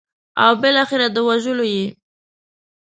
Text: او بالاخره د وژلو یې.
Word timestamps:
او 0.43 0.51
بالاخره 0.61 1.07
د 1.15 1.17
وژلو 1.27 1.65
یې. 1.75 1.87